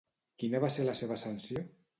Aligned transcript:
Quina 0.43 0.61
va 0.63 0.71
ser 0.77 0.87
la 0.87 0.97
seva 1.03 1.21
sanció? 1.27 1.67